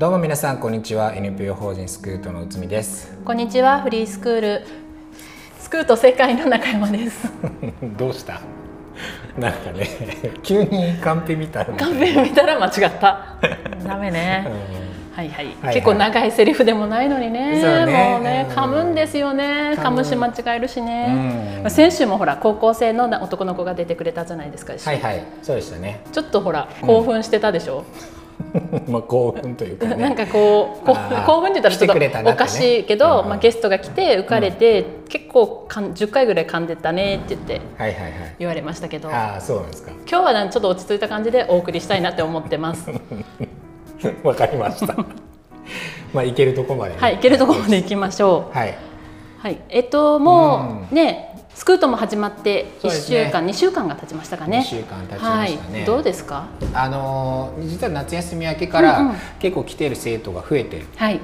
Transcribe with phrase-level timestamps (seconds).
[0.00, 1.14] どうも皆さんこんにちは。
[1.14, 3.14] NPO 法人スクートの内海です。
[3.22, 3.82] こんにちは。
[3.82, 4.64] フリースクール
[5.58, 7.30] スクート世界の中山です。
[7.98, 8.40] どうした？
[9.36, 9.86] なんかね
[10.42, 13.36] 急にカンペ見たらカンペ見たら間違った。
[13.86, 14.48] ダメね、
[15.12, 19.74] うん、はいはい、はい、結構長いセリフでもないのにね、ね、もうね噛むんですよね。
[19.76, 20.02] 噛む。
[20.02, 24.72] し間違えるしね、うん、先週もほら高校生の男の子が出てくれたじゃないですか。
[24.82, 25.22] はいはい。
[25.42, 26.00] そうでしたね。
[26.10, 28.19] ちょっとほら興奮してたでしょ、うん
[28.88, 37.60] まあ興奮というか、ね、 なんかこう興奮って言ったらちょっとおかしいけど、まあ、ゲストが来て浮かれて、うん、結構かん10回ぐらい噛んでたねって言って
[38.38, 39.92] 言われましたけど、あそうなんですか。
[40.08, 42.90] 今日はちょっと落ち着いた感じでお送りしたいなって思ってます。
[44.24, 44.94] わかりました。
[46.12, 48.56] まあ行けるとこまで、ね、はい行けるとこまで行きましょう。
[48.56, 48.74] はい。
[49.38, 51.29] はい、えっともうね、
[51.60, 54.60] スクートも始まって1週間、ね、2週間が経ちましたかね。
[54.60, 55.78] 2週間経ちましたね。
[55.80, 56.46] はい、どうですか？
[56.72, 60.86] あの実は夏休み明けから結構来ている生徒が増えてる。
[60.96, 61.20] はい。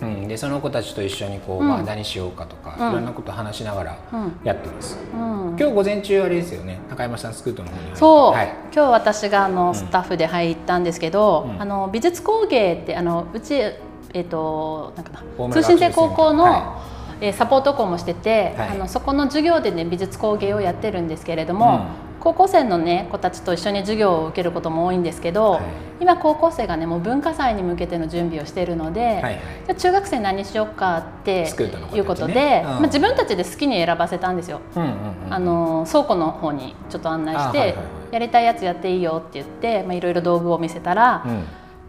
[0.00, 3.98] うん、でその子たちと一緒にこう、うん、まあ何しようかとか、うん、いろんなこと話しながら
[4.44, 6.78] やってます、うん、今日午前中あれですよね。
[6.88, 7.96] 中山さんスクートの方に。
[7.96, 13.80] そう、はい、今日私があのスタッフで入ったんですけど、あの美術工芸ってあのうちえ
[14.12, 16.91] っ、ー、となんかな通信制高校の、はい
[17.22, 25.62] えサポート校もしてて、はい、あのそこの授業でね美術工芸をやってるんですけれども、うん、高校生のね子たちと一緒に授業を受けることも多いんですけど、はい、
[26.00, 31.48] 今高校生がねもう文化祭に向けての準備をしているので、はいはい、じゃ中学生何しようかって
[31.94, 32.62] いうことで、ね。
[32.64, 34.60] うん、まあ、自分たちで好きに選ばせたんですよ。
[34.74, 34.92] うんうんう
[35.28, 41.44] ん、あの倉庫の方にちょっと案内して、はいはいはい、やりたいやつやっていいよって言って、まあ、いろいろ道具を見せたら、うん、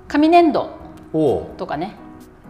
[0.08, 0.70] 紙粘土
[1.58, 2.03] とかね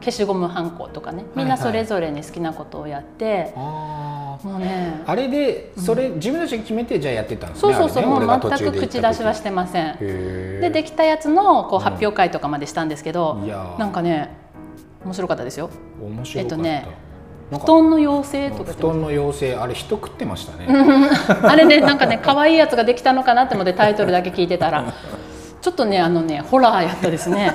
[0.03, 9.97] 消しゴムはんことかねみんなそれぞれに好きなことをやって、はい、もうねあれでそれ、うん、自分たちが決めてじゃあやってたんですねそうそうそう、ね、もう全く口出しはしてません。
[9.99, 14.35] でできたやつのこう発表会とかまでしたんですけど、うん、なんかね
[15.05, 15.69] 面白かったですよ。
[16.01, 16.87] 面白えっとね
[17.51, 20.67] 布団の妖精とか布団の妖精あれ人食ってましたね。
[21.43, 24.85] あれねなんかね可愛いやつができたのかなって思ってタイトルだけ聞いてたら。
[25.63, 27.53] ちょっとねあのねホラーやったですね。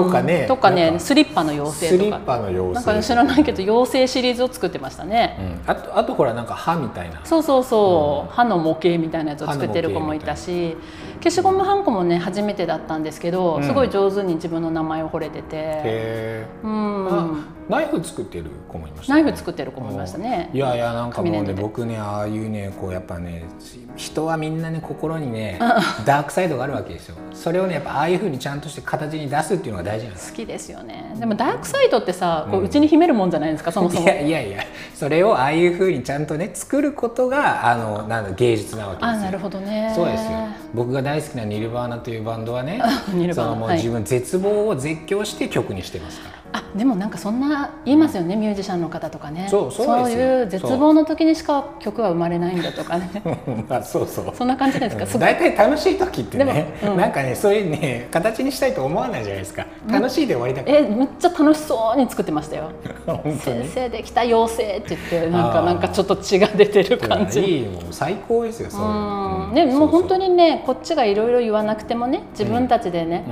[0.00, 0.70] うん、とかねとか。
[0.70, 2.04] ねスリッパの妖精とか。
[2.04, 2.74] スリッパの妖精。
[2.74, 5.36] なんか知らないけど妖精シリーズを作ってましたね。
[5.66, 7.20] うん、あとあとほらなんか歯みたいな。
[7.24, 10.76] そうそうそう、うん、歯の模型みたいなやつを作ってる子もいたし
[11.22, 16.46] 消しゴムはんこもね初めてだったんですけど、すごい上手に自分の名前を惚れてて。
[16.62, 20.50] うん、ナイフ作ってる子もいました、ね、ナイフ作ってる子もいましたね。
[20.52, 23.44] いやいやなんかもうね僕ねああいうねこうやっぱね
[23.96, 25.58] 人はみんなね心にね
[26.04, 27.16] ダークサイドがあるわけですよ。
[27.32, 31.14] それをねやっぱああいうふうにちゃんとして形に出すっていうのが大事なんです好きですよね。
[31.18, 34.02] でもダークサイドってさこううちに秘めるもんじゃないですか、そもそも。
[34.02, 34.64] いやいやいや
[34.94, 39.08] それをああいうふうにちゃんとね作ることがあのなんだ芸術なわけですよ。
[39.08, 39.92] あなるほどね。
[39.94, 40.30] そうですよ。
[40.74, 42.82] 僕が大好きなニルバーナというバンドはね
[43.32, 49.48] そのもう自分絶望を絶叫して曲にしてますから、あでもなんかそんな言いますよね、うん、ミュージシャンの方とかね。
[49.50, 53.10] そうそういう絶望の時にしか曲は生まれないんだとかね。
[53.68, 54.32] まあそうそう。
[54.32, 59.66] そんな感じですか、うん、大体楽しい時ってね、うん、なんかねそういうね形にしたいと思わないじゃないですか。
[59.90, 60.78] 楽しいで終わりだから。
[60.78, 62.70] えめっちゃ楽しそうに作ってましたよ。
[63.42, 67.40] 先生できた妖精って言ってなんかなんかちょっと血が出てる感じ。
[67.40, 73.24] いいもう最高ですよそういうねもう本当にねこっちがいろいろ言わなくてもね自分たちでね、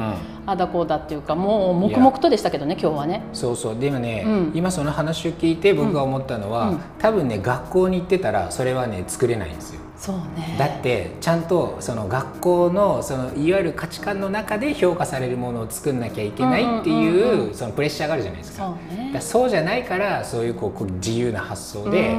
[0.46, 3.78] あだこうだっていうかもう黙々とでしたけどね今日はねそうそう。
[3.78, 9.80] でもね、うん、今その話を聞いて僕が思ったのは、うん、多分ね学校に行ってたらそれはね作れないんですよ。
[10.02, 10.56] そうね。
[10.58, 18.64] だってちゃんとその学校のそのいわゆる価値観の中で評価されるものを作んなきゃいけないっていうそのプレッシャーがあるじゃないですか。
[18.64, 22.16] そう,、ね、そうじゃないからそういうこう自由な発想で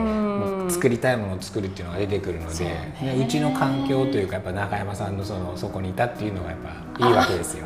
[0.69, 2.71] 作りたいものを作るっていうのが出てくるので
[3.17, 6.59] う,、うちの環境というかやっぱ中山さんのそのそこにいたっていうのがやっ
[6.97, 7.65] ぱいいわけですよ。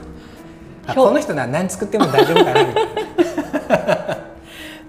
[0.95, 4.17] この人な何作っても大丈夫かなみたいな。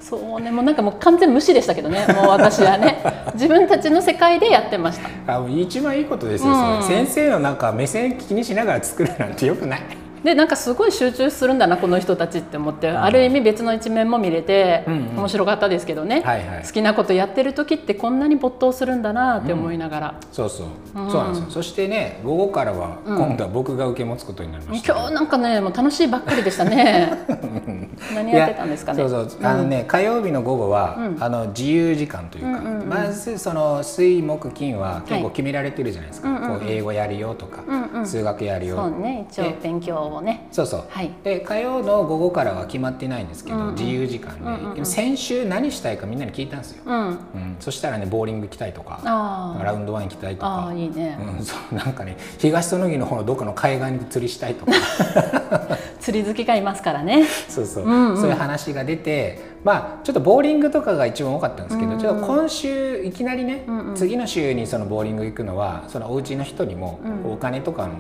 [0.00, 3.03] そうねもうなんかもう完全無視でしたけどねもう私はね。
[3.35, 5.35] 自分たちの世界でやってました。
[5.35, 9.81] あ一番いいことですよ、うん、先生のなんか目線気にしながら作るなんてよくない
[10.25, 21.50] でなんかすごい集中するんだなこの人たちって思って、うん、ある意味別の一面も見れて、面白かったですけどね、はいはい、好きなことやってる時ってこんなに没頭するんだなって思いながら、うん、そうそう、うん、そうなんですよ。
[21.50, 27.12] そしてね午後からは今度は僕が受け持つことになりました、今日なんかねもう楽しいばっかりでしたね。
[28.15, 28.99] 何やってたんですかね。
[28.99, 29.47] そうそう。
[29.47, 37.62] あのね、火曜日の午後は、あの自由時間というか、まずその水木金は結構決められてるじゃないですか、こう英語やるよとか、
[38.05, 38.76] 数学やるよ。
[38.76, 39.26] そうね。
[39.31, 40.49] 一応勉強をね。
[40.50, 47.56] そうそう、はい、で火曜の午後からは決まってないんですけど、自由時間で、先週何したいかみんなに聞いたんですよ、うん。
[47.60, 49.00] そしたらねボーリング行きたいとか
[49.62, 50.69] ラウンドワン行きたいとか。
[50.69, 54.72] あいいね、うん、そうなんかね東園木の方のどっかの海岸に釣りしたいとか。
[56.00, 57.25] 釣り好きがいますからね。
[57.49, 67.94] そうそう、うんうん、そういう話が出てまあちょっとボーリングとかが一番多かったんですけど、うんうん、ちょっと今週いきなりね、うんうん、次の週にそのボーリング行くのはそのお家の人にもお金とかの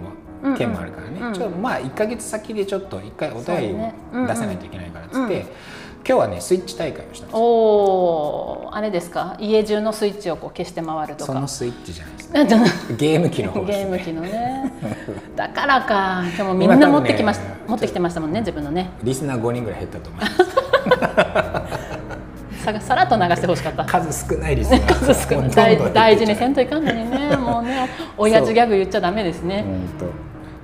[0.56, 1.26] 件もあるからね、うん。
[1.28, 5.46] うん、ちょっとまあ1か月先でちょっと一回お便りを出さないといけないからっつって。
[6.06, 9.36] 今日はねスイッチ大会をしたんですおおあれですか？
[9.38, 11.32] 家中のスイッチをこう消して回るとか。
[11.34, 14.72] そのスイッチじゃないですゲーム機の方、ね、ゲーム機のね。
[15.36, 16.22] だからか。
[16.34, 18.88] でもみんな持ってきました、ね、持ってきてましたもんね自分のね。
[19.02, 20.36] リスナー5人ぐらい減ったと思います。
[22.64, 23.84] さ さらっと流してほしかった。
[23.84, 25.92] 数少ないリスナー数少ない。
[25.92, 27.36] 大事にせんといかんのにね。
[27.36, 27.86] もうね
[28.16, 29.64] 親父ギャグ言っちゃダメですね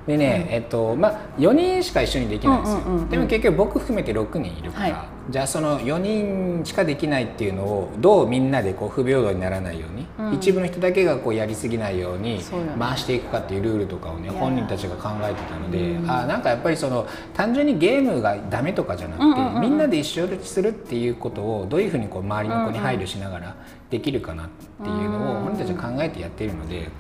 [0.07, 12.41] でね、えっとまあ、4人しか一緒にできないんですよ、でも結局僕含めて6人いるから、はい、じゃあその4人しかできないっていうのをどうみんなでこう不平等にならないように、うん、一部の人だけがこうやりすぎないように
[12.79, 23.57] 回していくかっていうルールとかをね本人たちが考えてたので、うん、あなんかやっぱりその単純にゲームがダメとかじゃなくて、みんなで一緒にするっていうことをどういうふうにこう周りの子に配慮しながら
[23.89, 24.49] できるかなっ
[24.83, 26.91] ていうのを本人たちは考えてやっているので。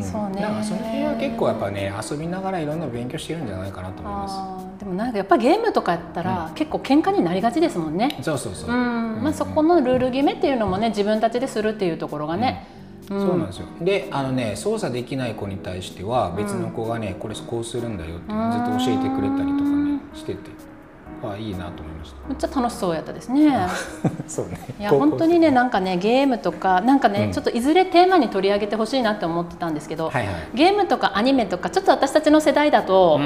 [0.00, 0.40] そうね。
[0.40, 4.78] なんかその辺は結構やっぱね遊びながらいろんな勉強してるんじゃないかなと思います。
[4.78, 8.18] でもなんかやっぱゲームとかやったら、結構喧嘩になりがちですもんね。
[8.22, 12.66] そうそうそう、まあ、そこのルール決めっていうのもね自分たちでするっていうところがね、
[13.08, 13.66] そうなんですよ。
[13.80, 20.50] であのね操作できない子に対しては別の子がね、これこうするんだよってずっと教えてくれたりとかねしてて
[21.22, 22.28] はいいなと思いました。
[22.28, 23.52] めっちゃ楽しそうやったですね。
[24.26, 24.58] そうね。
[24.78, 33.20] いや本当にねなんかねゲームとかなんかね、うん、ちょっといずれテーマに取り上げてほしいなって思ってたんですけど、はいはい、ゲームとかアニメとかちょっと私たちの世代だと、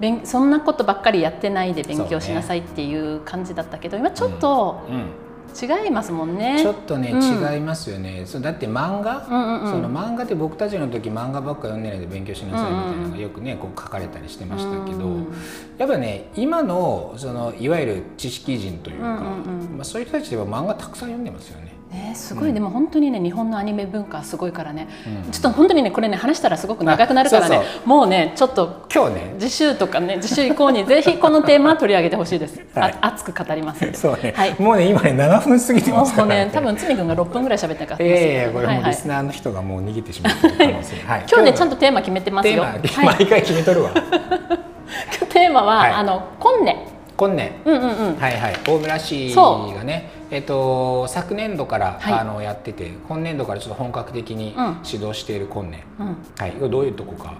[0.00, 6.58] うん、そんなことばっかりやってないで勉強しなさいっていう感じだったけど、今ちょっと、うん違いますもんね。
[6.60, 8.24] ちょっとね、うん、違いますよね。
[8.26, 15.34] そうだって漫画、うんうんうん、その漫画って僕たちの時漫画ばっか読んでないで勉強しなさいみたいなのがよくねこう書かれたりしてましたけど、うんうん、
[15.78, 21.75] やっぱね今のそのいわゆる知識人というか、うんうんうん、まあ、そういう人たちでは漫画たくさん読んでますよね。
[21.90, 24.88] ね、すごい、うん、でも本当にね日本のアニメ文化すごいからね、
[25.24, 27.62] うん、ちょっと本当にねこれね話したらすごく長くなるからね。
[27.84, 29.36] もうねちょっと今日ね。
[29.38, 33.92] 次週とかね次週以降にぜひこのテーマ取り上げてほしいです、はい、熱く語ります。
[33.92, 36.50] そうね、はい、もうね今ね7分過ぎてますからね。
[36.52, 37.98] 多分つみ君が6分ぐらい喋ってたから。
[38.00, 42.64] ええー、これもうリスナーの人がもう逃げてしまってる可能性、はい、今日ねちゃんとテーマ決めてますよ。
[43.04, 43.90] 毎回決めとるわ。
[45.30, 46.76] テーマは、あの今年
[47.16, 48.56] 今年、うんうんうん、はいはい。
[48.66, 57.34] 大村市がねえっと、昨年度から、はい、あのやってて今年度からちょっと本格的に指導している今年、うん、はい、どういうとこか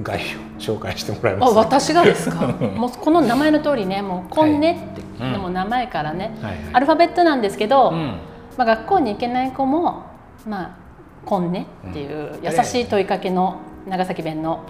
[0.00, 0.20] 概
[0.58, 2.46] 要紹介してもらいます、あ私がですか？
[2.76, 8.14] もうこの名前の通りねもう「こんね」って、はい、でも名前からね、はいはい、アルファベットなんですけど、うん、
[8.56, 10.04] まあ、学校に行けない子も
[10.46, 10.70] 「まあ、
[11.26, 13.56] こんね」っていう優しい問いかけの
[13.88, 14.60] 長崎弁の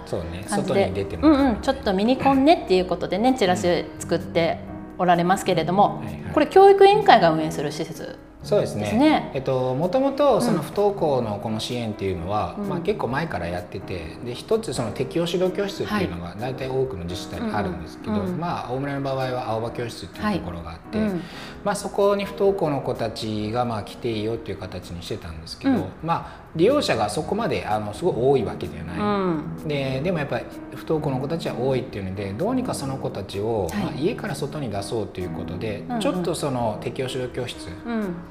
[0.49, 4.57] 感じで、ね、うんうん、ちょっとミニコンねっていうことでねチラシ作って
[4.97, 8.87] おられますけれども、はいはい、これ教育委員会が運営する施設そうですね。
[8.87, 21.21] すねえっともともとその不登校のこの支援っていうのは、うん、まあ結構前からやってて、で一つその適応指導教室っていうのが大体多くの自治体にあるんですけど、はい、まあ大村の場合は青葉教室っていうところがあって、はいうん、
[21.63, 30.45] まあそこに不登校の子たちがまあ来ていいよっていう形にしてたんですけど、うん、まあ利用者がそこまであのすごい多いわけではない、うん、ででもやっぱり
[30.75, 37.67] 不登校の子たちは多いっていうのでどうにかその子たちを、はい、まあ、家から外に出そうということで、うん、ちょっとその適応指導教室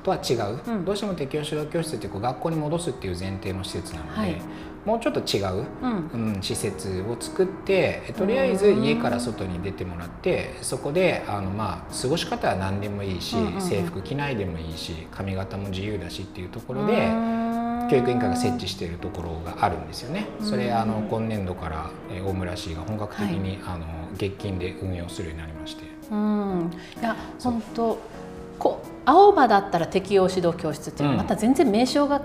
[0.04, 4.12] とは違う、うん、どうしても適応指導教室ってこう学校に戻すっていう前提の施設なので。
[4.12, 4.42] はい。
[4.84, 6.38] もうちょっと違う、うん。
[6.42, 17.51] 施設を作ってとりあえず家から外に出てもらってそこであの、まあ、過ごし方は何でもいいし、制服着ないでもいいし髪型も自由だしっていうところで。
[17.90, 20.26] 教育委員会が設置しているところがあるんですよね。
[20.40, 21.90] それあの今年度から
[22.24, 23.86] 大村市が本格的に、はい、あの
[24.16, 25.84] 月金で運用するようになりまして。
[26.10, 26.70] うん、
[27.00, 27.98] いや本当
[28.58, 32.20] こ青葉だったら適応指導教室っていうまた全然名称が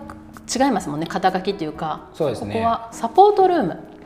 [0.54, 1.08] 違いますもんね。
[1.08, 2.54] 肩書きっていうかそうですね。
[2.54, 3.98] ここはサポートルーム。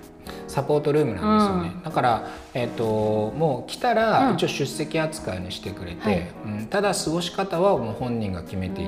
[0.48, 8.88] サポートルームなんですよね、うん、だから、えーと、もう来たら一応出席扱いにしてくれて、うん、はい、ただ過ごし方はもう本人が決めていい。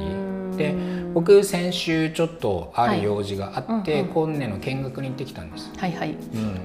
[0.58, 0.76] で
[1.14, 5.72] 僕先週ちょっとある用事があって、はい、今年の見学に行ってきたんです。
[5.78, 6.12] はいはい。
[6.12, 6.60] うん。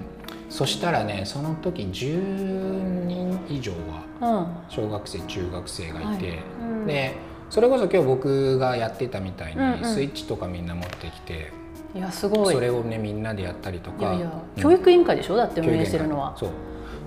[0.50, 3.72] そしたらねその時10人以上
[4.20, 6.38] は小学生、中学生がいて、はい。
[6.60, 7.14] うん、で
[7.50, 11.52] それこそ今日僕がやってたみたいにスイッチとかみんな持ってきて、
[11.94, 12.54] いやすごい。
[12.54, 14.16] それをねみんなでやったりとか。
[14.56, 15.36] 教育委員会でしょ？
[15.36, 16.34] だって運営してるのは。
[16.36, 16.50] そう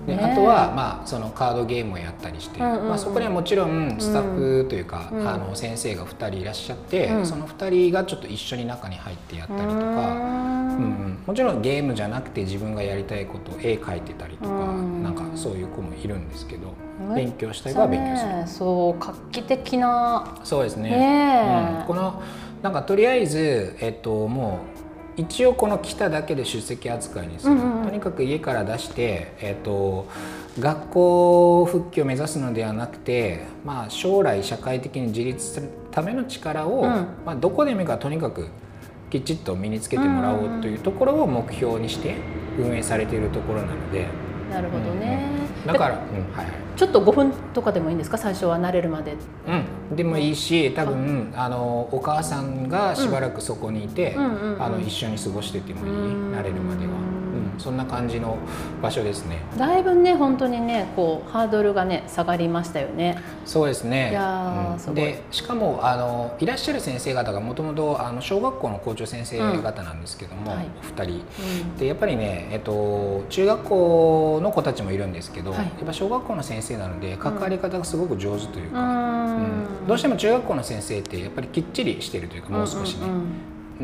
[0.06, 16.74] で、ね、あとは、まあ、そのカードゲームをやったりして、まあ、そこにはもちろんスタッフというか、うん、あの先生が2人いらっしゃって、うん、その2人がちょっと一緒に中に入ってやったりとか、うんうん、もちろんゲームじゃなくて自分がやりたいこと絵描いてたりとか、うん、なんかそういう子もいるんですけど、
[17.14, 20.40] 勉強したい子は勉強する、ね、そう画期的な。
[20.42, 22.22] そうですね、ねこの
[22.62, 24.81] なんかとりあえず、えっと、もう
[25.16, 30.08] 一応この来ただけで出席扱いにする、うんうん、とにかく家から出して、えーと、
[30.58, 36.86] 学校復帰を目指すのではなくて、まあ、将来社会的に自立するための力を、うん、
[37.26, 38.48] まあ、どこでもいいかとにかく
[39.10, 42.16] きちっと身につけてもらおうというところを目標にして
[42.58, 44.06] 運営されているところなので。
[44.50, 46.00] なるほどね、うん、だから、うん。
[46.36, 48.18] はいはい、ちょっと5分とかでもいいんですか？
[48.18, 49.14] 最初は慣れるまで。
[49.46, 49.96] うん。
[49.96, 55.92] でもいいし多分あのお母さんがしばらくそこにいて、うん、あの一緒に過ごしててもいい。
[55.92, 57.21] 慣れるまでは。
[57.58, 58.36] そんな感じの
[58.82, 59.38] 場所ですね。
[59.56, 63.18] だいぶね本当にねこうハードルがね下がりましたよね。
[63.44, 64.10] そうですね。
[64.10, 79.86] いや、うん、でしかもあのいらっしゃる先生方がもともとあの小学校の校長先生方なんですけども、うんはい、お二人、うん、でやっぱりねえっと中学校の子たちもいるんですけど、はい、やっぱ小学校の先生なので関わり方がすごく上手というか、うん。
[79.86, 83.06] どうしても中学校の先生ってやっぱりきっちりしてるというかもう少しね。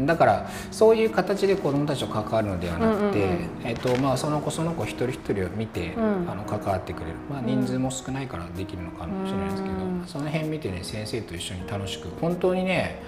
[0.06, 13.02] だからそういう形で子どもたちと関わるのではなくて、うんうんうん、えっとまあ、その子その子一人一人を見て、うん、あの関わってくれる、まあ、人数も少ないからできるのかもしれないですけど、うん、その辺見てね先生と一緒に楽しく本当にね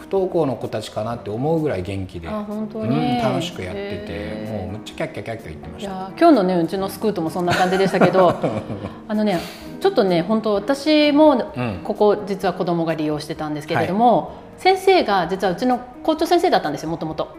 [0.00, 6.12] 不登校の子たちかなって思うぐらい元気で、本当に、うん、楽しくやっててもうむっちゃキャッキャキャッキャ言ってました。
[6.18, 8.34] 今日のねうちのスクートもそんな感じでしたけど
[9.08, 9.38] あのね
[9.80, 11.52] ちょっとね本当私も
[11.84, 17.36] ここ実は子供が利用してたんですけれども、はい先生が実はうちの校長先生だったんですよもともと。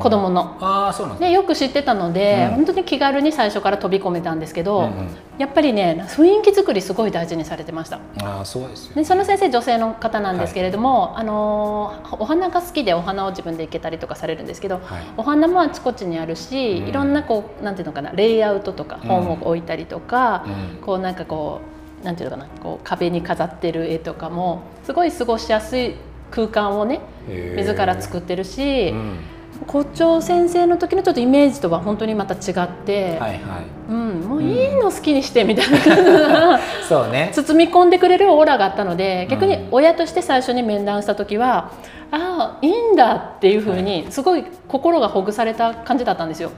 [0.00, 0.56] 子供の。
[0.60, 5.08] あそうなんでよく知ってたので、うん、本当に気軽に最初から飛び込めたんですけど、うんうん、
[5.38, 8.00] やっぱりね雰囲気作りすごい大事にされてました。
[8.22, 21.60] あそうです、ね、でその先生女性の方なんですけれども、はい、あのお花が好きでお花を自分で生けたりとかされるんですけど、はい、お花もあちこちにあるし、うん、いろんなこうなんていうのかなレイアウトとか本を置いたりとか、うん、こうなんかこ
[22.02, 25.94] うなんていうのかなこう壁に飾ってる絵とかもすごい過ごしやすい
[26.32, 29.18] 空間をね自ら作ってるし、うん、
[29.66, 33.40] 校長先生の時のちょっとイメージとは本当にまた違って、はいはい。
[33.88, 37.30] うん、もういいの好きにしてみたいな、うん、そうね。
[37.34, 41.72] 包み込んでくれるオーラがあったので逆に親として最初に面談した時は、
[42.12, 46.50] うん、ああいいんだっていうふうにすごい心がほぐされた感じだったんですよ。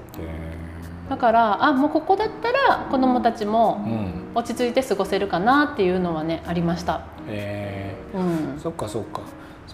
[1.11, 3.87] だからあもうここだったら子どもたちも
[4.35, 7.03] 落ち着いて過ごせるかなっていうのはねありました。
[7.29, 9.21] えー、うん、そっかそっか。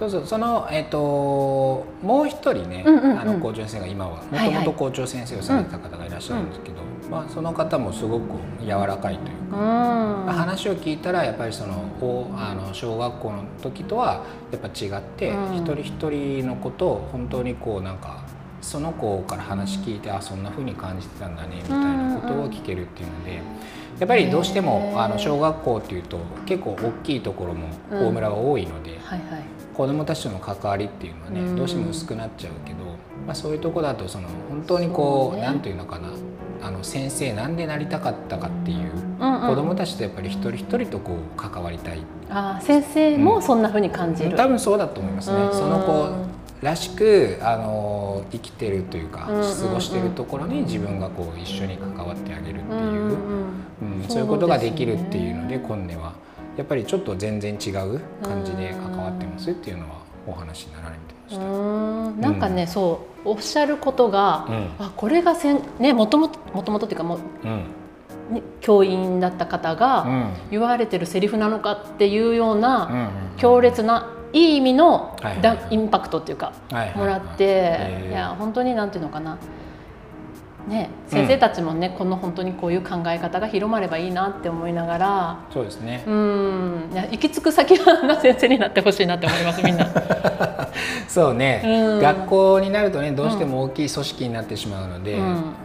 [0.00, 8.24] そうそうその、えーと、もう一人ね、うんうんうん、あの校長先生が今はもともと校長先生をされた方がいらっしゃるんですけど、はいはい、まあ、その方もすごく
[8.62, 18.24] 柔らかいというか、うん、話を聞いたらやっぱりそのおあの小学校の時とはやっぱ違って、うん、一人一人のことを本当にこうなんか
[18.62, 23.42] その子から話聞いてあそんなふうに感じてたんだねみたいなことを聞けるっていうので。
[23.98, 29.44] やっぱりどうしてもあの小学校っていうと結構大きいところも大村は多いので、はいはい、
[29.80, 32.84] 子どもたちとの関わりっていうのはねどうしても薄くなっちゃうけど、
[33.26, 36.10] まあ、そういうとこだとその本当にこう何、ね、て言うのかな
[36.60, 42.00] あの先生なんでなりたかったかっていう、うんうん、子どもたちとやっぱり一人一人とこう関わりたい。
[42.28, 45.48] あ先生もそんなふうに感じる、うん、多分そうだと思いますね。
[45.50, 46.14] その子
[46.60, 49.32] らしくあの生きてるというか、過
[49.72, 53.16] ごしてるところに自分がこう一緒に関わってあげるっていう、
[53.80, 56.12] うんそういうことができるっていうので今年は。
[56.56, 61.42] やっぱりちょっと全然違う感じで関わってますっていうのはお話になられてました。
[61.44, 62.20] ん。
[62.20, 67.64] なんかね、うん、そうおっしゃることが、うん、あこれがせんねもともともともとっていうかもう、うん。
[68.60, 70.06] 教員だった方が
[70.52, 75.16] 言われてるセリフなのかっていうような強烈ないい意味の
[75.70, 76.52] インパクトっていうか
[76.94, 79.38] もらっていや本当になんていうのかな
[80.68, 85.38] ね、先生たちもね、うん、この本当にこういう考え方が広まればいいなって思いながら。
[85.52, 86.04] そうですね。
[86.06, 86.90] うん。
[86.92, 89.86] 行き着く先は先生になってほしいなって思いますみんな
[91.08, 95.18] そうね、うん、学校になるとねどうしても大きい組織になってしまうので、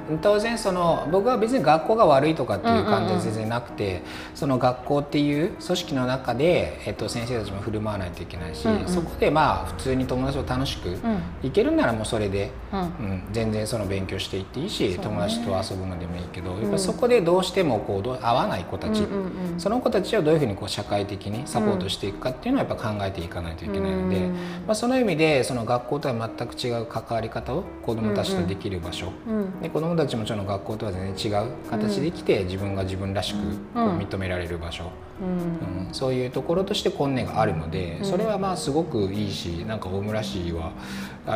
[0.09, 3.95] うん、当然その僕は別に学校が悪いとかっていう感じは全然なくて、うんうん。
[3.97, 4.01] うん、
[4.35, 10.97] その学校っていう組織の中で、えっと、先生たちも振る舞わないといけないし、うんうん、そこでまあ普通に友達と楽しく
[11.43, 13.23] いけるならもうそれで、うん。
[13.31, 29.35] 全然その勉強していっていいし、ね、友達と遊ぶのでもいいけど、やっぱそこでどうしてもこう合わない子たち、うんうんうん、その子たちをどういうふうにこう社会的にサポートしていくかっていうのはやっぱ考えていかないといけないので、まあ、その意味でその学校とは全く違う関わり方を子どもたちとできる場所、うん。
[29.37, 33.37] うん、で子どもたちもちろん学校とは全然違う形で来て、自分が自分らしく
[33.75, 40.73] 認められる場所、うん、そういうところとして本音があるので、それはまあすごくいいしなんか大村市は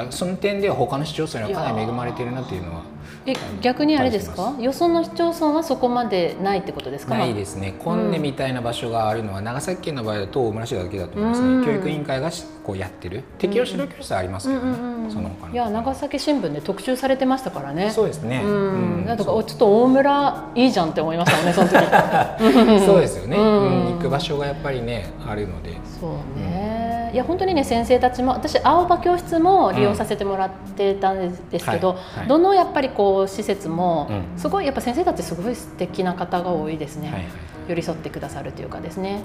[0.09, 2.83] その点では他の市町村にはかなり恵まれているなというのは
[3.31, 4.53] え逆にあれですか？
[4.59, 7.17] よその市町村はそこまでないってことですか？
[7.17, 7.74] ないですね。
[7.79, 12.29] 本音みたいな場所があるのは長崎県の場合だと大村市だけだと思いますね、教育委員会が
[12.63, 13.24] こうやってる。
[13.38, 17.91] 適応指導教室ありますけどね、その他いや長崎新聞で特集されてましたからね。
[17.91, 18.41] そうですね。
[18.43, 19.05] うん。
[19.05, 21.75] だからちょっと大村いいじゃんって思いましたねその時。
[22.86, 25.77] そうですよね、行く場所がやっぱりねあるので。
[26.00, 32.06] そうね、いや本当にね先生たちも私青葉教室も利用させてもらってたんですけど、うんはい。
[32.20, 37.30] はい、どのやっぱりこう施設もすごいやっぱ先生たちすごい素敵な方が多いですね、はいはい、
[37.70, 39.24] 寄り添ってくださるというかですね。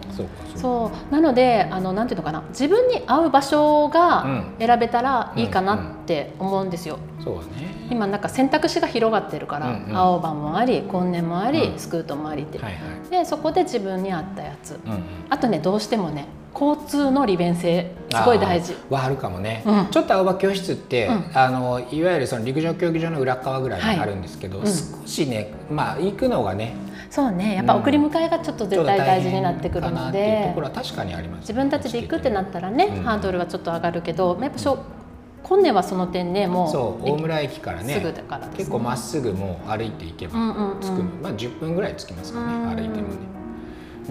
[0.57, 2.43] そうなのであのなんていうのかな。
[2.51, 7.75] 自分に合う場所が選べたらいいかなって思うんですよ、うんうん、そうね。
[7.91, 18.75] 今なんか選択肢が広がってるから、うんうん、青葉もあり今年もあり、うん、スクートもありって、はいはい、でそこで自分に合ったやつ、うんうん、あとねどうしてもね交通の利便性すごい大事。
[18.89, 26.75] はあるかもね、うん、ちょっと青葉教室って、うん、あのいわゆるその陸上競技場の裏側ぐらいにあるんですけど、はいうん、少しねまあ行くのがね
[27.11, 27.55] そうね。
[27.55, 34.85] やっぱ送り迎えがちょっと絶対大事になってくるので、ところは確かにあります、ね、自分たちで行くってなったらね、ハードルはちょっと上がるけどやっぱしょ
[35.45, 38.15] 今年はその点ねもう大村駅からね、ね、
[38.57, 40.99] 結構まっすぐもう歩いていけば着く、うんうん。
[40.99, 43.34] うん、まあ10分ぐらい着きますかね、歩いてもね。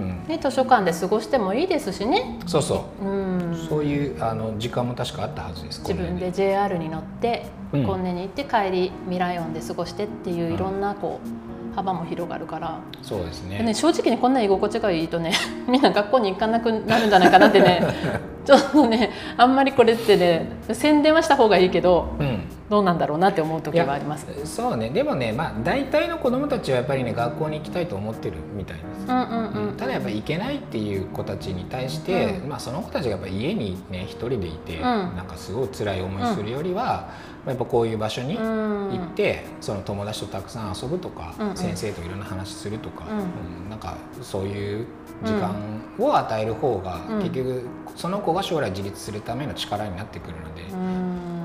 [0.02, 2.40] ね、図書館で過ごしてもいいですしね。
[2.48, 5.82] そうそう、うん、そういうあの時間も確かあったはずです。
[5.82, 12.80] 自分で JR に乗って今年に行って帰り未来音で過ごしてっていういろんなこう、幅も広がるから。
[13.02, 13.62] そうですね。
[13.64, 15.34] ね正直にこんな居心地がいいとね
[15.68, 17.84] みんな学校に行かなくなるんじゃないかなってね。
[18.46, 22.43] ちょっとねあんまりこれってね宣伝はした方がいいけど、うん、
[22.74, 24.26] どうなんだろうなって思う時はあります。
[24.46, 24.90] そうね。
[24.90, 37.10] でもねまあ大体の子どもたちはやっぱりね学校に行きたいと思ってるみたいです、うんうんうん、ただやっぱり行けないっていう子たちに対して、うん、まあ、その子たちがやっぱ家にね一人でいて、うん、なんかすごい辛い思いするよりは、
[37.44, 43.70] うん、やっぱこういう場所に行って、その友達とたくさん遊ぶとか、うんうん、先生といろんな話するとか、うん。
[43.70, 44.88] なんかそういう
[45.24, 45.54] 時間
[46.00, 50.64] を与える方が、結局その子が将来自立するための力になってくるので、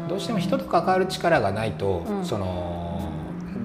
[0.08, 3.12] どうしても人と関わる力がないと、その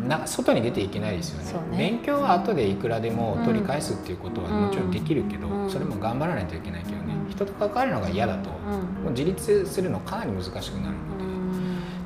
[0.08, 10.96] な外に出ていけないですよね、ね、勉強は後でいくらでも取り返すっていうことはもちろんできるけど、それも頑張らないといけないけどね、人と関わるのが嫌だと、もう自立するのかなり難しくなる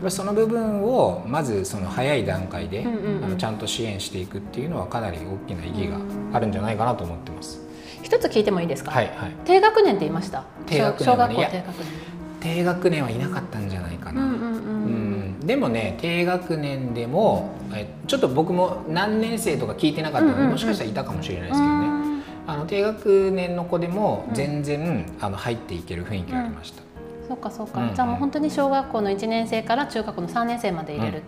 [0.02, 5.98] ので、その部分をまずその早い段階で、あのちゃんと支援していくっていうのはかなり大きな意義が
[6.34, 7.62] あるんじゃないかなと思ってます。
[8.04, 10.44] 一つ聞いてもいいですか、はいはい、低学年って言いました。
[10.68, 11.98] 低学年、ね、小学校低学年
[12.40, 14.48] 低学年はいなかったんじゃないかな、うんうんうん。
[14.48, 26.82] うん、でもね低学年でもえちょっと僕も何年生とか聞いてなかったので、うんうんうん、もしかしたらいたかもしれないですけどね、あの低学年の子でも全然、うん、あの入っていける雰囲気がありました、
[27.28, 27.90] そうかそうか、うん。
[27.90, 31.24] うん、じゃあもう本当に小学校の1年生から中学校の3年生まで入れる、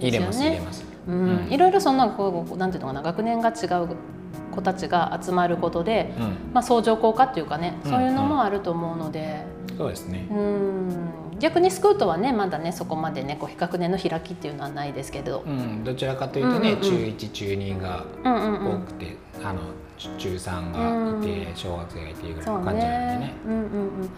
[0.00, 3.88] 入れます入れます、うん、いろいろそんなこうなんていうのかな学年が違う
[4.54, 10.26] 子たちが集まることで、うん、まあ、相乗効果っていうかね、そういうのもあると思うので、うん、そうですね。
[10.30, 11.14] うん。
[11.40, 19.60] 逆にスクートはねまだねそこまでねこう比較年の開きっていうのはないですけど、うん、どちらかというとね、うんうん、中1中2が多くて、うんうん、あの
[20.18, 23.34] 中3がいて、小学生がいてぐらいの感じなんでね。
[23.46, 23.62] うんうんう
[24.04, 24.10] ん。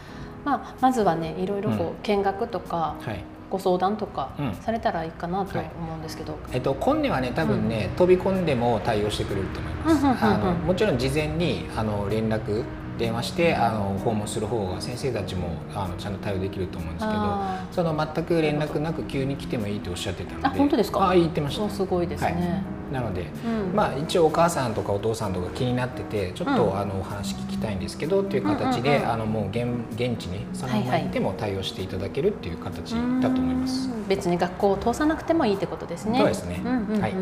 [0.45, 3.25] まあ、まずはねいろいろこう見学とか、はい。
[3.49, 12.65] ご相談とかされたらいいかなと思うんですけど、はい、えっと、今年はね多分ね、うん、飛び込んでも対応してくれると思います、あのもちろん事前にあの連絡
[12.99, 17.39] 電話してあの訪問する方が先生たちもあのちゃんと対応できると思うんですけど
[17.71, 21.11] その全く連絡なく急に来てもいいとおっしゃってたのであ本当ですか？
[21.11, 21.69] あ言ってました。
[21.69, 22.95] すごいですね、はい。
[22.95, 32.97] なので、うん、まあ一応お母さんとかお父さんとか気になっててちょっと、うん、あのお話聞きたいんですけどっていう形で、うんうんうん、あのもう現現地にそのまま行っても対応していただけるっていう形だ
[33.31, 36.19] と思います、はいはい、別に学校を通さなくてもいいってことですね。
[36.19, 37.15] そうですね、うんうんうん、はい。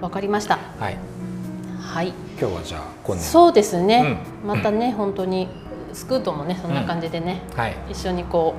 [0.00, 0.58] わかりました。
[0.78, 0.98] はい
[1.94, 2.08] はい。
[2.40, 5.46] 今日はじゃあ今年そうですね、またね本当に
[5.92, 8.56] スクートもねそんな感じでね、はい、一緒にこ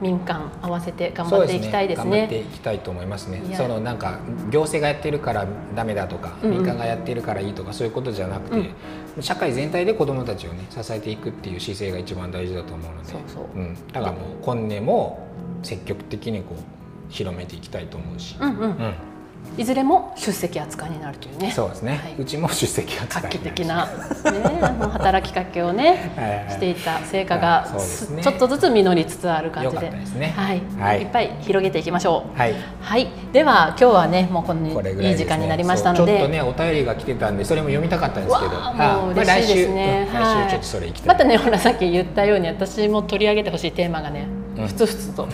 [0.00, 2.04] う民間合わせて頑張っていきたいですね。
[2.04, 3.42] すね頑張っていきたいと思いますね。
[3.56, 4.20] そのなんか
[4.52, 8.70] 行政がやってるからダメだとか、うんうん、民間がやってるからいいとかそういうことじゃなくて、
[9.16, 13.44] うん、社会全体で子どもたちをね支えていくっていう姿勢が一番大事だと思うので、そうそう。
[13.52, 15.26] うん、だからもう今年も
[15.64, 18.36] 積極的にこう広めていきたいと思うし。
[18.38, 18.60] うんうん。
[18.60, 19.09] うん
[19.58, 21.50] いずれも出席扱いになるというね。
[21.50, 22.00] そうですね。
[22.02, 23.22] はい、うちも出席扱い。
[23.24, 23.92] 画期的な、ね、
[24.62, 26.12] あの働きかけをね
[26.48, 27.66] していた成果が、
[28.10, 32.38] ね、ちょっとずつ実りつつある感じで、でね、はい、はい、いっぱい広げていきましょう。
[32.38, 40.08] はい、はい、では今日はねもうこのいい時間になりましたので、ちょっとねお便りが来てたんでそれも読みたかったんですけど、もう嬉しいですね。
[40.12, 41.08] 来週ちょっとそれ行きたい。
[41.08, 44.39] またねほらさっき言ったように私も取り上げてほしいテーマがね。
[44.66, 45.28] ふつふつと。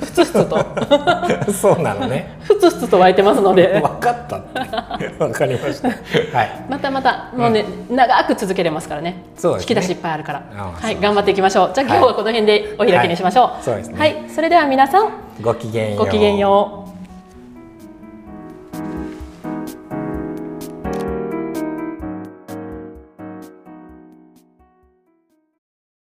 [0.00, 0.66] ふつふつと。
[1.52, 2.38] そうなのね。
[2.42, 3.80] ふつふつと湧いてますので。
[3.82, 4.40] 分かった
[5.18, 5.88] 分かりました。
[5.88, 6.50] はい。
[6.68, 9.24] またまたもうね、うん、長く続けれますからね。
[9.36, 10.42] そう、ね、引き出しいっぱいあるから。
[10.80, 11.70] はい頑張っていきましょう。
[11.74, 13.98] じゃあ今日はこの辺でお開きにしましょう、はい、そうですね。
[13.98, 14.16] はい。
[14.28, 16.04] それでは皆さんごきげんよう。
[16.04, 16.81] ごきげんよう